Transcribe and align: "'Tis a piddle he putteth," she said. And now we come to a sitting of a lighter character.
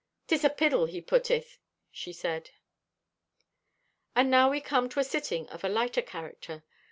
"'Tis 0.25 0.43
a 0.43 0.49
piddle 0.49 0.87
he 0.89 0.99
putteth," 0.99 1.59
she 1.91 2.11
said. 2.11 2.49
And 4.15 4.31
now 4.31 4.49
we 4.49 4.59
come 4.59 4.89
to 4.89 4.99
a 4.99 5.03
sitting 5.03 5.47
of 5.49 5.63
a 5.63 5.69
lighter 5.69 6.01
character. 6.01 6.63